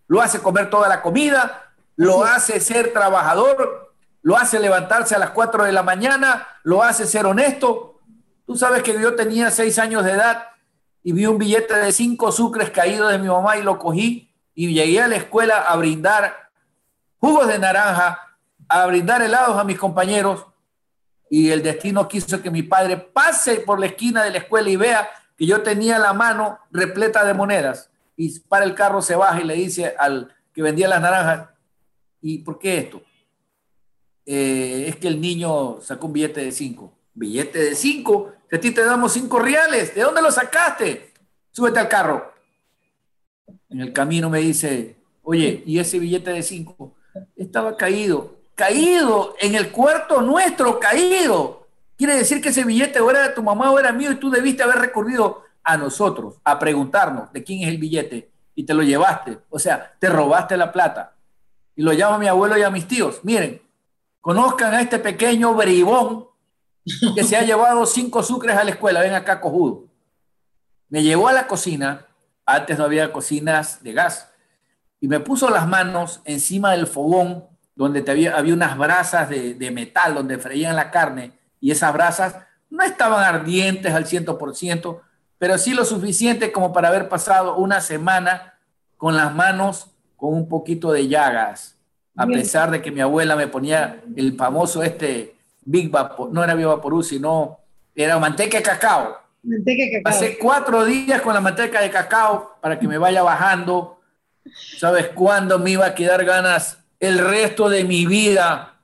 [0.07, 5.29] lo hace comer toda la comida, lo hace ser trabajador, lo hace levantarse a las
[5.29, 8.01] 4 de la mañana, lo hace ser honesto.
[8.45, 10.49] Tú sabes que yo tenía 6 años de edad
[11.01, 14.73] y vi un billete de 5 sucres caído de mi mamá y lo cogí y
[14.73, 16.49] llegué a la escuela a brindar
[17.19, 18.19] jugos de naranja,
[18.67, 20.45] a brindar helados a mis compañeros
[21.33, 24.75] y el destino quiso que mi padre pase por la esquina de la escuela y
[24.75, 29.41] vea que yo tenía la mano repleta de monedas y para el carro se baja
[29.41, 31.49] y le dice al que vendía las naranjas,
[32.21, 33.01] ¿y por qué esto?
[34.27, 36.93] Eh, es que el niño sacó un billete de cinco.
[37.15, 38.33] ¿Billete de cinco?
[38.51, 39.95] A ti te damos cinco reales.
[39.95, 41.13] ¿De dónde lo sacaste?
[41.49, 42.31] Súbete al carro.
[43.69, 46.93] En el camino me dice, oye, ¿y ese billete de cinco?
[47.35, 51.67] Estaba caído caído, en el cuarto nuestro, caído.
[51.97, 54.29] Quiere decir que ese billete o era de tu mamá o era mío y tú
[54.29, 58.83] debiste haber recurrido a nosotros, a preguntarnos de quién es el billete y te lo
[58.83, 59.39] llevaste.
[59.49, 61.15] O sea, te robaste la plata.
[61.75, 63.19] Y lo llamo a mi abuelo y a mis tíos.
[63.23, 63.61] Miren,
[64.21, 66.27] conozcan a este pequeño bribón
[67.15, 69.01] que se ha llevado cinco sucres a la escuela.
[69.01, 69.85] Ven acá, cojudo.
[70.89, 72.07] Me llevó a la cocina.
[72.45, 74.29] Antes no había cocinas de gas.
[74.99, 80.13] Y me puso las manos encima del fogón donde había, había unas brasas de, metal
[80.13, 82.37] donde freían la carne y esas brasas
[82.69, 84.99] no estaban ardientes al 100%,
[85.37, 88.53] pero sí lo suficiente como para haber pasado una semana
[88.97, 91.77] con las manos con un poquito de llagas,
[92.15, 96.53] a pesar de que mi abuela me ponía el famoso este Big Vapor, no era
[96.53, 97.59] Big Vaporú, sino
[97.95, 99.17] era manteca de cacao.
[99.41, 100.03] Manteca de cacao.
[100.03, 103.99] Pasé cuatro días con la manteca de cacao para que me vaya bajando.
[104.77, 108.79] ¿Sabes cuándo me iba a quedar ganas el resto de mi vida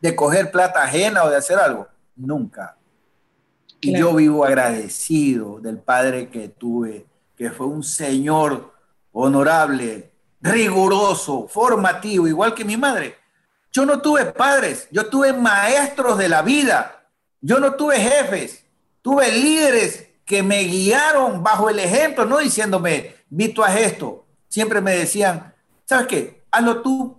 [0.00, 1.86] de coger plata ajena o de hacer algo?
[2.16, 2.76] Nunca.
[3.80, 8.72] Y yo vivo agradecido del padre que tuve, que fue un señor
[9.12, 13.16] honorable, riguroso, formativo, igual que mi madre.
[13.70, 17.06] Yo no tuve padres, yo tuve maestros de la vida,
[17.42, 18.64] yo no tuve jefes,
[19.02, 24.24] tuve líderes que me guiaron bajo el ejemplo, no diciéndome, vi tú haz esto.
[24.48, 26.42] Siempre me decían, ¿sabes qué?
[26.50, 27.15] Hazlo tú,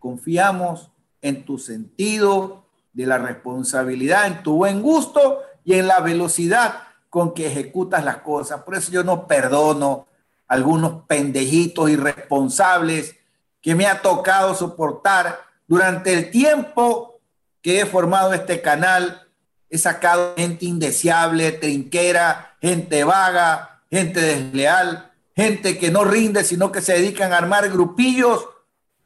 [0.00, 0.90] Confiamos
[1.22, 7.34] en tu sentido de la responsabilidad, en tu buen gusto y en la velocidad con
[7.34, 8.62] que ejecutas las cosas.
[8.62, 10.08] Por eso yo no perdono
[10.48, 13.16] a algunos pendejitos irresponsables
[13.60, 17.20] que me ha tocado soportar durante el tiempo
[17.62, 19.28] que he formado este canal.
[19.68, 26.80] He sacado gente indeseable, trinquera, gente vaga, gente desleal, gente que no rinde, sino que
[26.80, 28.48] se dedican a armar grupillos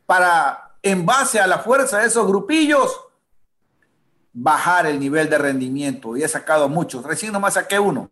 [0.06, 3.00] para en base a la fuerza de esos grupillos,
[4.34, 6.14] bajar el nivel de rendimiento.
[6.14, 7.02] Y he sacado muchos.
[7.02, 8.10] Recién nomás saqué uno.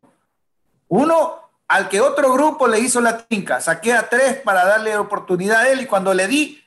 [0.89, 1.35] Uno
[1.69, 3.61] al que otro grupo le hizo la trinca.
[3.61, 6.65] Saqué a tres para darle oportunidad a él y cuando le di,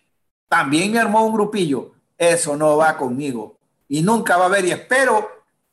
[0.48, 1.94] también me armó un grupillo.
[2.20, 3.58] Eso no va conmigo.
[3.90, 4.66] Y nunca va a haber.
[4.66, 5.28] Y espero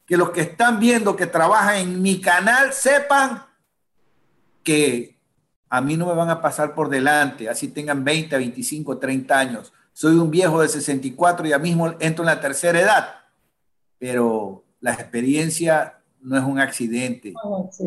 [0.07, 3.45] que los que están viendo que trabajan en mi canal sepan
[4.65, 5.19] que
[5.69, 9.73] a mí no me van a pasar por delante, así tengan 20, 25, 30 años
[9.93, 13.15] soy un viejo de 64 y ya mismo entro en la tercera edad,
[13.99, 17.35] pero la experiencia no es un accidente.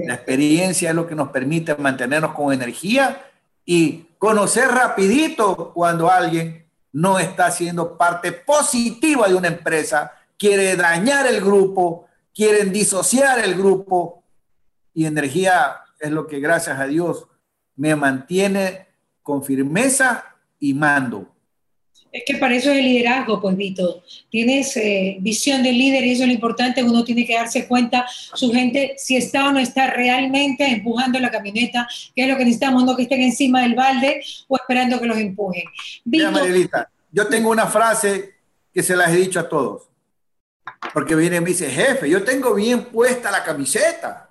[0.06, 3.22] La experiencia es lo que nos permite mantenernos con energía
[3.66, 11.28] y conocer rapidito cuando alguien no está siendo parte positiva de una empresa, quiere dañar
[11.28, 14.24] el grupo, quieren disociar el grupo
[14.94, 17.28] y energía es lo que gracias a Dios
[17.76, 18.88] me mantiene
[19.22, 20.24] con firmeza
[20.60, 21.35] y mando.
[22.16, 24.02] Es que para eso es el liderazgo, pues Vito.
[24.30, 28.06] Tienes eh, visión de líder y eso es lo importante, uno tiene que darse cuenta,
[28.08, 32.46] su gente, si está o no está realmente empujando la camioneta, que es lo que
[32.46, 35.66] necesitamos, no que estén encima del balde o esperando que los empujen.
[36.06, 38.36] Vito, Mira, yo tengo una frase
[38.74, 39.90] que se las he dicho a todos,
[40.94, 44.25] porque viene y me dice, jefe, yo tengo bien puesta la camiseta.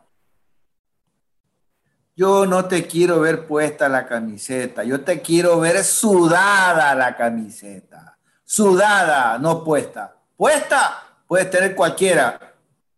[2.16, 8.16] Yo no te quiero ver puesta la camiseta, yo te quiero ver sudada la camiseta.
[8.44, 10.16] Sudada, no puesta.
[10.37, 12.38] Puesta puedes tener cualquiera,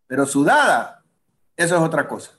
[0.07, 1.03] pero sudada,
[1.57, 2.36] eso es otra cosa.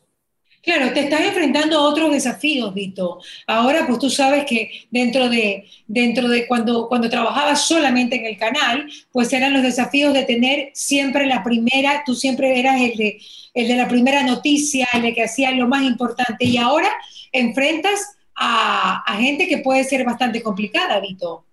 [0.63, 3.19] Claro, te estás enfrentando a otros desafíos, Vito.
[3.45, 8.37] Ahora, pues tú sabes que dentro de, dentro de cuando, cuando trabajabas solamente en el
[8.37, 13.21] canal, pues eran los desafíos de tener siempre la primera, tú siempre eras el de,
[13.53, 16.45] el de la primera noticia, el de que hacía lo más importante.
[16.45, 16.89] Y ahora
[17.31, 21.45] enfrentas a, gente que puede ser bastante complicada, Vito.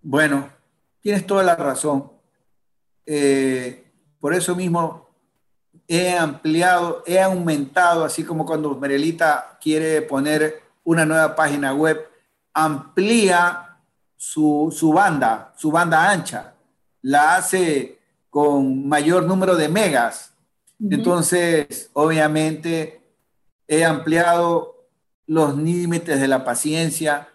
[0.00, 0.48] Bueno,
[1.00, 2.10] tienes toda la razón.
[3.04, 3.84] Eh,
[4.20, 5.03] por eso mismo
[5.86, 12.06] he ampliado, he aumentado, así como cuando Merelita quiere poner una nueva página web,
[12.52, 13.78] amplía
[14.16, 16.54] su, banda, su banda ancha,
[17.02, 17.98] la hace
[18.30, 20.32] con mayor número de megas.
[20.80, 23.02] Entonces, obviamente,
[23.68, 24.86] he ampliado
[25.26, 27.28] los límites de la paciencia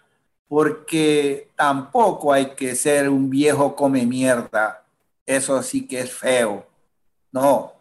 [0.48, 4.84] porque tampoco hay que ser un viejo come mierda.
[5.24, 6.66] Eso sí que es feo.
[7.32, 7.72] No,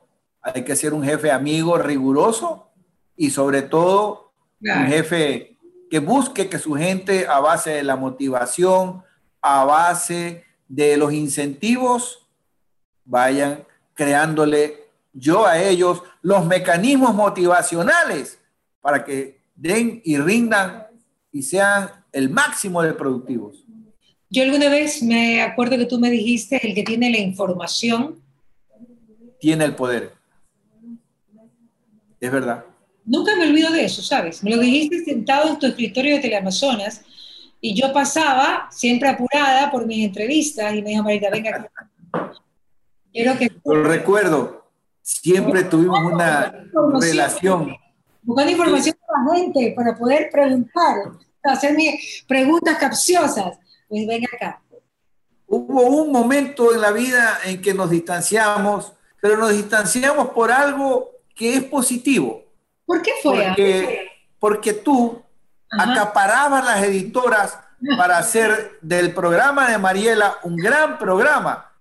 [0.41, 2.69] hay que ser un jefe amigo, riguroso
[3.15, 5.57] y sobre todo un jefe
[5.89, 9.03] que busque que su gente a base de la motivación,
[9.41, 12.27] a base de los incentivos,
[13.05, 18.39] vayan creándole yo a ellos los mecanismos motivacionales
[18.81, 20.87] para que den y rindan
[21.31, 23.65] y sean el máximo de productivos.
[24.29, 28.21] Yo alguna vez me acuerdo que tú me dijiste, el que tiene la información.
[29.39, 30.18] Tiene el poder.
[32.19, 32.65] Es verdad.
[33.05, 34.43] Nunca me olvido de eso, ¿sabes?
[34.43, 37.01] Me lo dijiste sentado en tu escritorio de Teleamazonas
[37.61, 41.69] y yo pasaba siempre apurada por mis entrevistas y me dijo, Marita, venga.
[43.11, 43.51] Quiero que...
[43.65, 46.67] Lo recuerdo, siempre tuvimos una
[46.99, 47.75] relación.
[48.21, 50.95] Buscando información a la gente para poder preguntar,
[51.43, 53.57] hacerme preguntas capciosas.
[53.87, 54.61] Pues ven acá.
[55.47, 61.18] Hubo un momento en la vida en que nos distanciamos, pero nos distanciamos por algo
[61.39, 62.43] que es positivo.
[62.85, 63.45] ¿Por qué fue?
[63.47, 65.23] Porque, porque tú
[65.71, 67.57] acaparabas las editoras
[67.97, 71.71] para hacer del programa de Mariela un gran programa.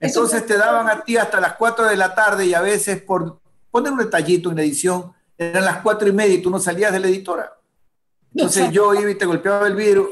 [0.00, 3.38] Entonces te daban a ti hasta las 4 de la tarde y a veces por
[3.70, 7.00] poner un detallito en edición, eran las 4 y media y tú no salías de
[7.00, 7.52] la editora.
[8.34, 10.08] Entonces yo iba y te golpeaba el vidrio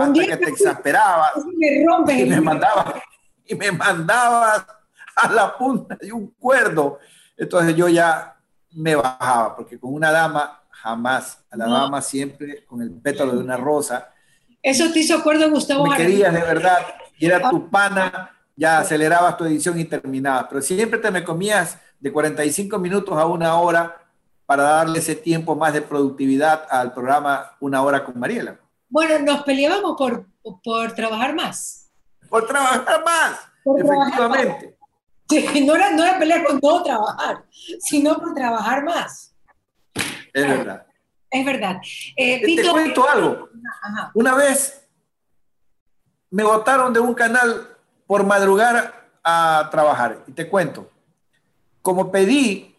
[0.00, 2.94] hasta que te exasperabas me y me mandabas
[3.46, 4.66] y me mandabas
[5.14, 6.98] a la punta de un cuerdo.
[7.36, 8.39] Entonces yo ya
[8.72, 13.38] me bajaba, porque con una dama jamás, a la dama siempre con el pétalo de
[13.38, 14.10] una rosa.
[14.62, 15.86] Eso te hizo acuerdo, Gustavo.
[15.86, 16.78] Me querías de verdad,
[17.18, 21.78] y era tu pana, ya acelerabas tu edición y terminabas, pero siempre te me comías
[21.98, 24.00] de 45 minutos a una hora
[24.46, 28.58] para darle ese tiempo más de productividad al programa Una Hora con Mariela.
[28.88, 30.26] Bueno, nos peleábamos por,
[30.64, 31.90] por trabajar más.
[32.28, 34.76] Por trabajar más, efectivamente.
[35.64, 37.44] no, era, no era pelear con no trabajar,
[37.80, 39.34] sino por trabajar más.
[40.32, 40.86] Es verdad.
[41.30, 41.80] Es verdad.
[42.16, 43.48] Eh, Te cuento algo.
[44.14, 44.86] Una vez
[46.30, 50.24] me votaron de un canal por madrugar a trabajar.
[50.26, 50.90] Y te cuento.
[51.82, 52.76] Como pedí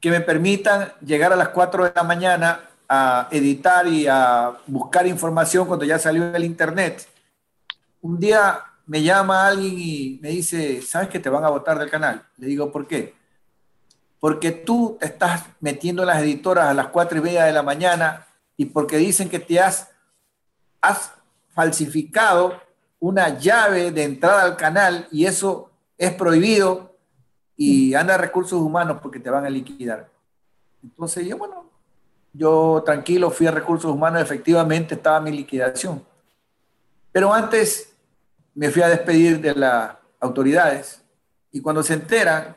[0.00, 5.06] que me permitan llegar a las 4 de la mañana a editar y a buscar
[5.06, 7.06] información cuando ya salió el internet,
[8.00, 11.88] un día me llama alguien y me dice, ¿sabes que te van a votar del
[11.88, 12.26] canal?
[12.38, 13.14] Le digo, ¿por qué?
[14.18, 17.62] Porque tú te estás metiendo en las editoras a las cuatro y media de la
[17.62, 18.26] mañana
[18.56, 19.88] y porque dicen que te has,
[20.80, 21.12] has
[21.50, 22.60] falsificado
[22.98, 26.96] una llave de entrada al canal y eso es prohibido
[27.56, 30.10] y anda a recursos humanos porque te van a liquidar.
[30.82, 31.70] Entonces yo, bueno,
[32.32, 36.04] yo tranquilo fui a recursos humanos, efectivamente estaba mi liquidación.
[37.12, 37.89] Pero antes
[38.54, 41.02] me fui a despedir de las autoridades
[41.52, 42.56] y cuando se enteran,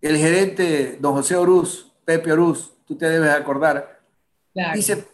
[0.00, 4.00] el gerente, don José Oruz, Pepe Oruz, tú te debes acordar,
[4.74, 5.06] dice,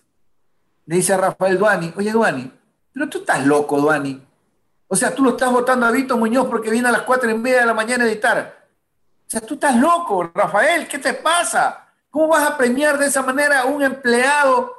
[0.87, 2.53] le dice a Rafael Duani, oye Duani,
[2.93, 4.25] pero tú estás loco, Duani.
[4.89, 7.35] O sea, tú lo estás votando a Vito Muñoz porque viene a las cuatro y
[7.37, 8.67] media de la mañana a editar.
[9.27, 11.87] O sea, tú estás loco, Rafael, ¿qué te pasa?
[12.11, 14.73] ¿Cómo vas a premiar de esa manera a un empleado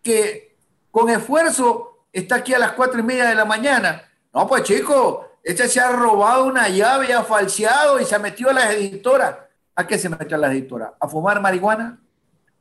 [0.00, 0.56] que
[0.92, 4.02] con esfuerzo está aquí a las cuatro y media de la mañana.
[4.32, 8.50] No, pues chico, este se ha robado una llave ha falseado y se ha metido
[8.50, 9.36] a las editoras.
[9.74, 10.92] ¿A qué se metió a las editoras?
[11.00, 12.00] ¿A fumar marihuana?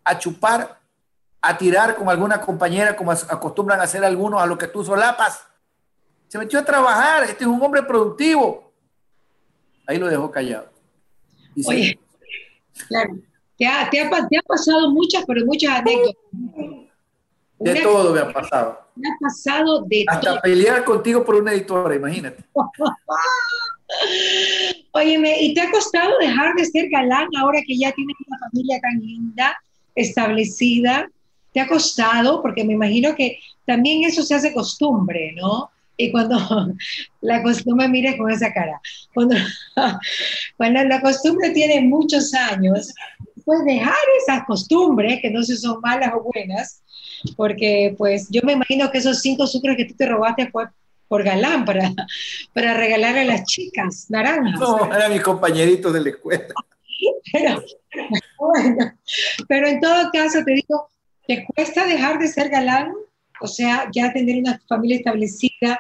[0.04, 0.80] ¿A chupar?
[1.42, 5.46] ¿A tirar con alguna compañera como acostumbran a hacer algunos a lo que tú solapas?
[6.28, 7.24] Se metió a trabajar.
[7.24, 8.74] Este es un hombre productivo.
[9.86, 10.72] Ahí lo dejó callado.
[11.66, 12.00] Oye,
[12.88, 13.14] claro,
[13.58, 16.16] te ha, te ha pasado muchas, pero muchas anécdotas.
[17.60, 18.83] De todo me ha pasado.
[18.96, 22.44] Me ha pasado de Hasta pelear contigo por una editora, imagínate.
[24.92, 28.80] Óyeme, ¿y te ha costado dejar de ser galán ahora que ya tienes una familia
[28.80, 29.58] tan linda,
[29.96, 31.10] establecida?
[31.52, 32.42] ¿Te ha costado?
[32.42, 35.72] Porque me imagino que también eso se hace costumbre, ¿no?
[35.98, 36.38] Y cuando
[37.22, 38.80] la costumbre, mire con esa cara,
[39.14, 39.36] cuando,
[40.58, 42.94] cuando la costumbre tiene muchos años,
[43.46, 46.83] pues dejar esas costumbres, que no sé si son malas o buenas,
[47.36, 50.66] porque pues yo me imagino que esos cinco sucres que tú te robaste fue
[51.08, 51.94] por galán, para,
[52.54, 54.60] para regalar a las chicas naranjas.
[54.60, 56.48] No, eran mis compañeritos de la escuela.
[57.32, 57.64] Pero,
[58.40, 58.94] bueno,
[59.48, 60.90] pero en todo caso te digo,
[61.28, 62.94] ¿te cuesta dejar de ser galán?
[63.42, 65.78] O sea, ya tener una familia establecida,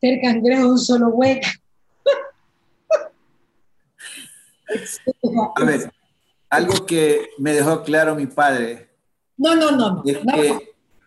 [0.00, 1.48] ser cangrejo de un solo hueco.
[5.56, 5.92] A ver,
[6.48, 8.88] algo que me dejó claro mi padre.
[9.36, 10.60] No, no, no, no.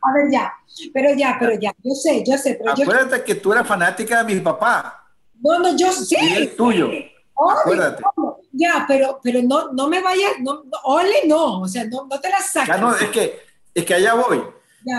[0.06, 0.54] A ver, ya,
[0.94, 2.56] pero ya, pero ya, yo sé, yo sé.
[2.56, 5.08] Pero Acuérdate que tú eras fanática de mi papá.
[5.42, 6.18] No, no, yo sé.
[6.22, 6.90] Y el tuyo.
[7.36, 8.04] Acuérdate.
[8.52, 12.30] ya, pero, pero no, no me vayas, no, ole no, o sea, no, no te
[12.30, 12.80] la saques.
[12.80, 13.42] no, es que,
[13.74, 14.44] es que allá voy.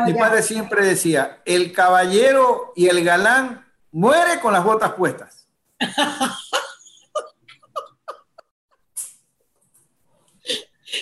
[0.06, 5.46] Mi padre siempre decía, el caballero y el galán muere con las botas puestas.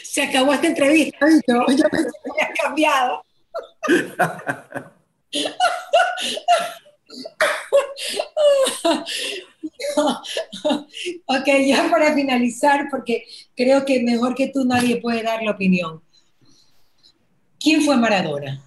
[0.05, 1.98] Se acabó esta entrevista, yo, yo me
[2.32, 3.24] había cambiado.
[11.26, 13.26] ok, ya para finalizar, porque
[13.57, 16.03] creo que mejor que tú nadie puede dar la opinión.
[17.59, 18.62] ¿Quién fue Maradona?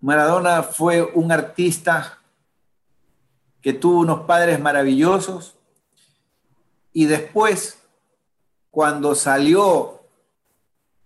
[0.00, 2.18] Maradona fue un artista
[3.62, 5.56] que tuvo unos padres maravillosos
[6.92, 7.78] y después,
[8.70, 9.93] cuando salió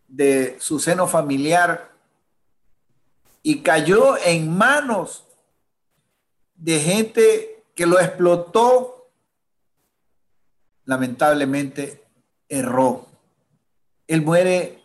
[0.08, 1.92] de su seno familiar
[3.42, 5.24] y cayó en manos
[6.56, 9.08] de gente que lo explotó,
[10.84, 12.02] lamentablemente
[12.48, 13.06] erró.
[14.08, 14.82] Él muere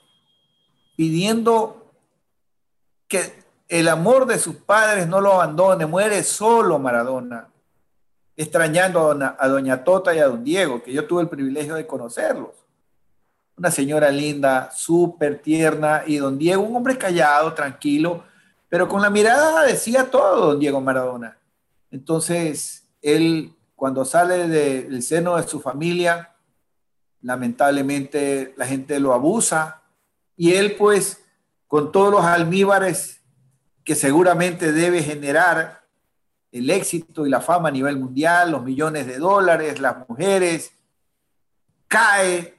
[0.95, 1.91] pidiendo
[3.07, 7.49] que el amor de sus padres no lo abandone, muere solo Maradona,
[8.36, 12.62] extrañando a doña, Tota y a don Diego, que yo tuve el privilegio de conocerlos.
[13.56, 18.24] Una señora linda, súper tierna, y don Diego, un hombre callado, tranquilo,
[18.68, 21.38] pero con la mirada decía todo don Diego Maradona.
[21.91, 26.34] Entonces, él cuando sale del seno de su familia,
[27.22, 29.82] lamentablemente la gente lo abusa
[30.38, 31.22] y él pues
[31.68, 33.22] con todos los almíbares
[33.84, 35.84] que seguramente debe generar
[36.54, 40.72] el éxito y la fama a nivel mundial, los millones de dólares, las mujeres,
[41.88, 42.58] cae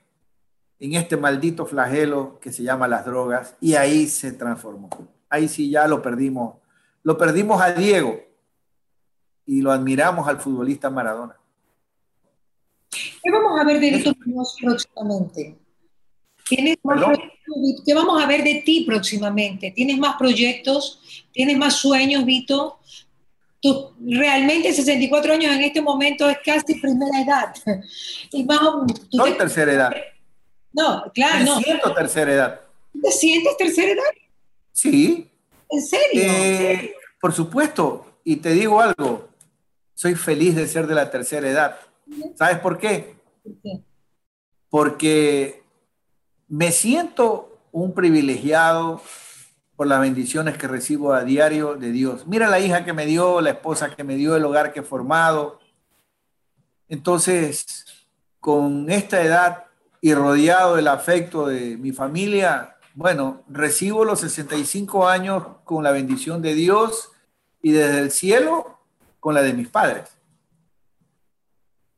[0.81, 4.91] en este maldito flagelo que se llama las drogas y ahí se transformó.
[5.29, 6.57] Ahí sí ya lo perdimos.
[7.03, 8.21] Lo perdimos a Diego
[9.47, 11.37] y lo admiramos al futbolista Maradona.
[12.91, 14.13] ¿Qué vamos a ver de Vito
[14.61, 15.59] próximamente?
[16.49, 16.77] ¿Tienes
[17.85, 19.71] ¿Qué vamos a ver de ti próximamente?
[19.71, 21.01] ¿Tienes más proyectos?
[21.33, 22.79] ¿Tienes más sueños, Vito?
[23.61, 27.55] Tú, realmente 64 años en este momento es casi primera edad.
[28.33, 28.61] Y más,
[29.11, 29.93] Soy tercera edad.
[30.75, 31.61] No, claro, Me no.
[31.61, 32.61] siento tercera edad.
[33.01, 34.03] ¿Te sientes tercera edad?
[34.73, 35.31] Sí.
[35.71, 36.23] ¿En serio?
[36.23, 38.07] Eh, por supuesto.
[38.25, 39.29] Y te digo algo.
[39.95, 41.79] Soy feliz de ser de la tercera edad.
[42.35, 43.15] ¿Sabes por qué?
[43.43, 43.81] ¿Por qué?
[44.69, 45.63] Porque
[46.49, 49.01] me siento un privilegiado
[49.77, 52.27] por las bendiciones que recibo a diario de Dios.
[52.27, 54.85] Mira la hija que me dio, la esposa que me dio, el hogar que he
[54.85, 55.61] formado.
[56.89, 57.87] Entonces,
[58.41, 59.65] con esta edad
[60.05, 66.43] y rodeado del afecto de mi familia, bueno, recibo los 65 años con la bendición
[66.43, 67.09] de Dios
[67.63, 68.81] y desde el cielo
[69.19, 70.11] con la de mis padres.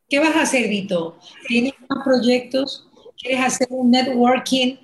[0.09, 1.19] ¿Qué vas a hacer, Vito?
[1.49, 2.89] ¿Tienes más proyectos?
[3.21, 4.77] ¿Quieres hacer un networking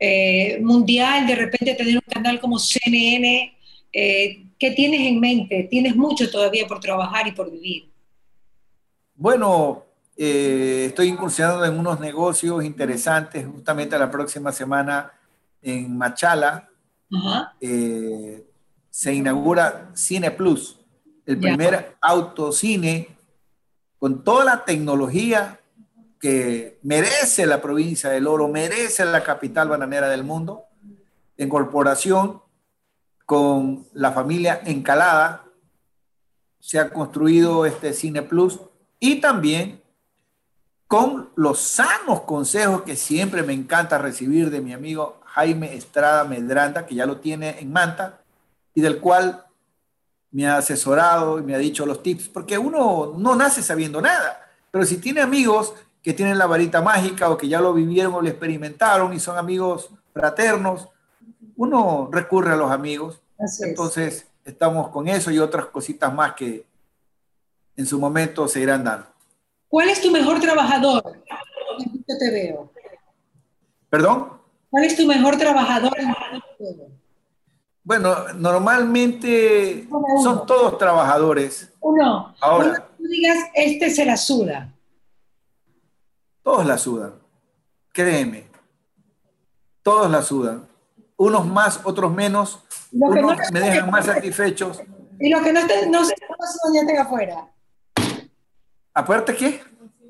[0.00, 1.28] eh, mundial?
[1.28, 3.56] ¿De repente tener un canal como CNN?
[3.92, 5.68] Eh, ¿Qué tienes en mente?
[5.70, 7.88] Tienes mucho todavía por trabajar y por vivir.
[9.14, 9.83] Bueno,
[10.16, 13.46] eh, estoy incursionando en unos negocios interesantes.
[13.46, 15.12] Justamente la próxima semana
[15.62, 16.68] en Machala.
[18.90, 20.78] Se inaugura Cine Plus,
[21.26, 23.08] el primer autocine
[23.98, 25.60] con toda la tecnología
[26.20, 30.64] que merece la provincia del Oro, merece la capital bananera del mundo,
[31.36, 32.40] en corporación
[33.26, 35.44] con la familia Encalada,
[36.60, 38.60] se ha construido este Cine Plus
[39.00, 39.82] y también
[40.94, 46.86] con los sanos consejos que siempre me encanta recibir de mi amigo Jaime Estrada Medranda,
[46.86, 48.20] que ya lo tiene en Manta,
[48.76, 49.44] y del cual
[50.30, 54.48] me ha asesorado y me ha dicho los tips, porque uno no nace sabiendo nada,
[54.70, 58.22] pero si tiene amigos que tienen la varita mágica o que ya lo vivieron o
[58.22, 60.90] lo experimentaron y son amigos fraternos,
[61.56, 63.20] uno recurre a los amigos.
[63.62, 66.64] Entonces, estamos con eso y otras cositas más que
[67.76, 69.13] en su momento se irán dando.
[69.74, 71.02] ¿Cuál es tu mejor trabajador?
[72.06, 72.70] Yo te veo.
[73.90, 74.40] ¿Perdón?
[74.70, 75.92] ¿Cuál es tu mejor trabajador?
[77.82, 79.88] Bueno, normalmente
[80.22, 81.72] son todos trabajadores.
[81.80, 82.36] Uno.
[82.40, 82.88] Ahora.
[82.96, 84.72] tú digas, este se la suda.
[86.44, 87.14] Todos la sudan.
[87.92, 88.46] Créeme.
[89.82, 90.68] Todos la sudan.
[91.16, 92.62] Unos más, otros menos.
[92.92, 94.80] Unos me dejan más satisfechos.
[95.18, 97.53] Y los que no, estén, no se sudan ya estén afuera.
[98.94, 99.60] ¿Aparte qué?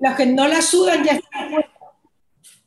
[0.00, 1.50] Los que no la sudan ya están.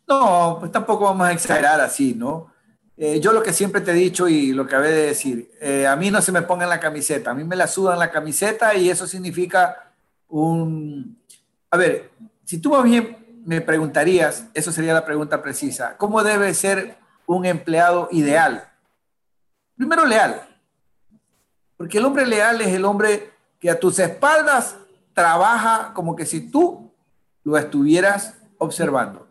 [0.08, 2.52] No, pues tampoco vamos a exagerar así, ¿no?
[2.96, 5.86] Eh, yo lo que siempre te he dicho y lo que acabé de decir, eh,
[5.86, 8.10] a mí no se me ponga en la camiseta, a mí me la sudan la
[8.10, 9.94] camiseta y eso significa
[10.30, 11.22] un...
[11.70, 12.10] A ver,
[12.44, 16.98] si tú más bien me preguntarías, eso sería la pregunta precisa, ¿cómo debe ser
[17.28, 18.68] un empleado ideal?
[19.76, 20.42] Primero, leal.
[21.76, 24.76] Porque el hombre leal es el hombre que a tus espaldas
[25.18, 26.94] trabaja como que si tú
[27.44, 29.28] lo estuvieras observando.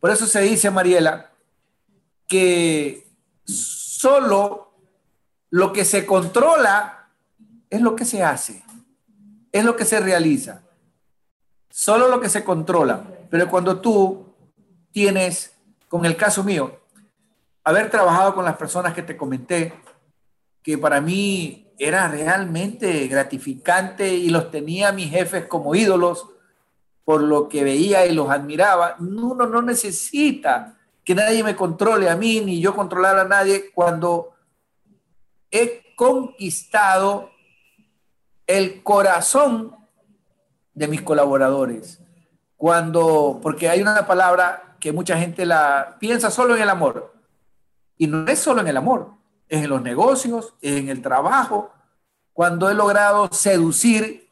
[0.00, 1.30] Por eso se dice, Mariela,
[2.26, 3.06] que
[3.44, 4.72] solo
[5.50, 7.10] lo que se controla
[7.70, 8.64] es lo que se hace,
[9.52, 10.62] es lo que se realiza.
[11.68, 13.04] Solo lo que se controla.
[13.30, 14.34] Pero cuando tú
[14.90, 15.54] tienes,
[15.86, 16.80] con el caso mío,
[17.62, 19.72] haber trabajado con las personas que te comenté,
[20.60, 26.26] que para mí era realmente gratificante y los tenía mis jefes como ídolos
[27.06, 32.16] por lo que veía y los admiraba, uno no necesita que nadie me controle a
[32.16, 34.34] mí ni yo controlar a nadie cuando
[35.50, 37.30] he conquistado
[38.46, 39.74] el corazón
[40.74, 42.02] de mis colaboradores.
[42.56, 47.14] Cuando, porque hay una palabra que mucha gente la piensa solo en el amor.
[47.96, 49.14] Y no es solo en el amor,
[49.50, 51.70] en los negocios, en el trabajo.
[52.32, 54.28] Cuando he logrado seducir,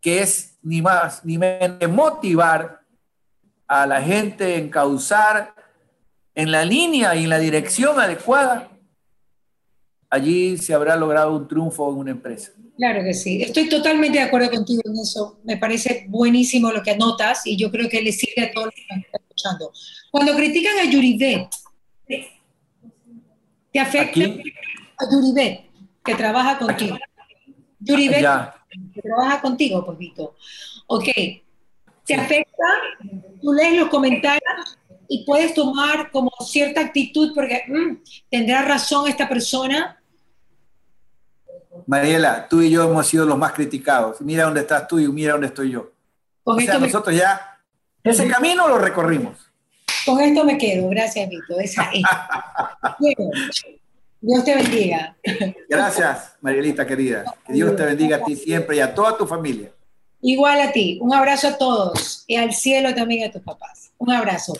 [0.00, 2.82] que es ni más ni menos motivar
[3.66, 5.54] a la gente, encauzar
[6.34, 8.70] en la línea y en la dirección adecuada,
[10.08, 12.52] allí se habrá logrado un triunfo en una empresa.
[12.76, 15.40] Claro que sí, estoy totalmente de acuerdo contigo en eso.
[15.42, 18.74] Me parece buenísimo lo que anotas y yo creo que le sirve a todos los
[18.74, 19.72] que están escuchando.
[20.12, 21.48] Cuando critican a Yuribet,
[23.72, 25.66] ¿te afecta a Yuribet,
[26.04, 26.98] que trabaja contigo?
[27.80, 28.26] Yuribet,
[28.94, 30.34] que trabaja contigo, poquito.
[30.86, 31.08] Ok,
[32.04, 32.64] ¿te afecta?
[33.40, 37.96] Tú lees los comentarios y puedes tomar como cierta actitud porque mm,
[38.30, 40.00] tendrá razón esta persona.
[41.86, 44.20] Mariela, tú y yo hemos sido los más criticados.
[44.20, 45.92] Mira dónde estás tú y mira dónde estoy yo.
[46.44, 47.58] o sea, nosotros ya
[48.02, 49.47] ese camino lo recorrimos.
[50.04, 50.88] Con esto me quedo.
[50.88, 51.58] Gracias, Vito.
[51.60, 52.02] Esa es.
[54.20, 55.16] Dios te bendiga.
[55.68, 57.24] Gracias, Marielita querida.
[57.46, 59.70] Que Dios te bendiga a ti siempre y a toda tu familia.
[60.20, 60.98] Igual a ti.
[61.00, 63.92] Un abrazo a todos y al cielo también a tus papás.
[63.98, 64.54] Un abrazo.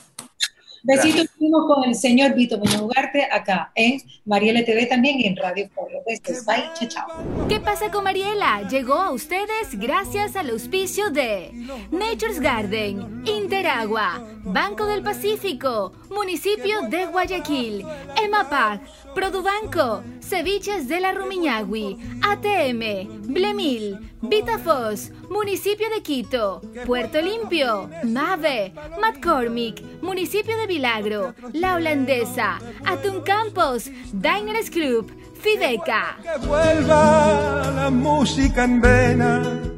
[0.82, 1.26] Besitos
[1.66, 6.02] con el señor Vito Muñoz Ugarte acá en Mariela TV también y en Radio Foro.
[6.06, 7.06] Bye, chao, chao.
[7.48, 8.68] ¿Qué pasa con Mariela?
[8.68, 11.50] Llegó a ustedes gracias al auspicio de
[11.90, 17.84] Nature's Garden, Interagua, Banco del Pacífico, Municipio de Guayaquil,
[18.22, 18.80] EMAPAC,
[19.14, 29.82] Produbanco, Ceviches de la Rumiñahui, ATM, Blemil, Vitafos, Municipio de Quito, Puerto Limpio, Mave, McCormick,
[30.02, 35.10] Municipio de Milagro, La Holandesa, Atún Campos, Diners Club,
[35.40, 36.18] Fideca.
[36.22, 39.68] Que vuelva la música en vena